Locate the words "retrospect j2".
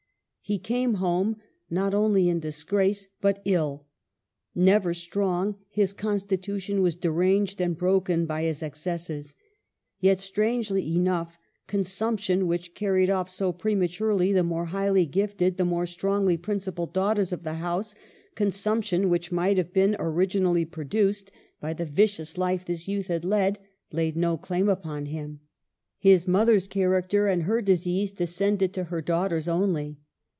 21.71-21.77